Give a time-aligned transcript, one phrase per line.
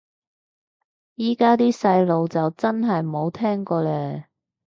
[1.13, 4.25] 依家啲細路就真係冇聽過嘞